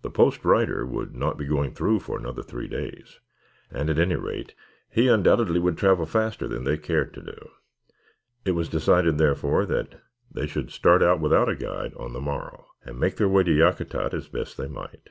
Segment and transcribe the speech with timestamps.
[0.00, 3.20] The post rider would not be going through for another three days,
[3.70, 4.54] and at any rate
[4.88, 7.50] he undoubtedly would travel faster than they cared to do.
[8.46, 10.00] It was decided, therefore, that
[10.30, 13.54] they should start out without a guide on the morrow and make their way to
[13.54, 15.10] Yakutat as best they might.